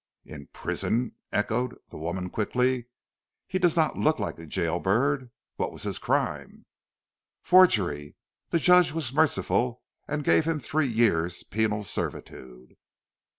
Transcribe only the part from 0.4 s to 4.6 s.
prison?" echoed the woman quickly. "He does not look like a